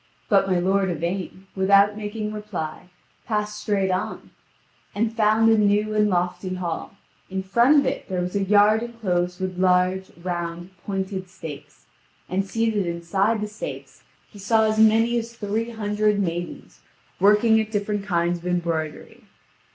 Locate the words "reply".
2.33-2.89